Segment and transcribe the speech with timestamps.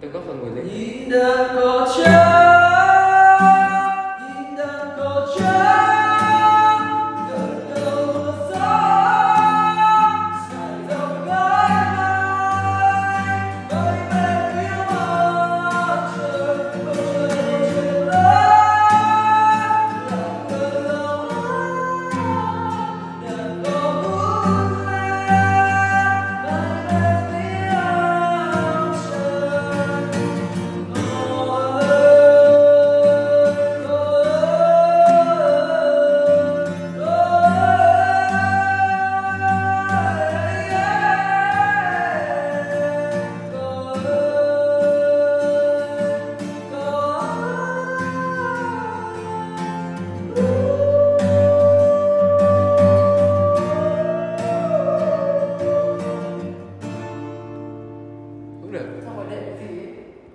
[0.00, 1.08] tôi có phần người lính
[58.72, 59.81] ぐらいだった。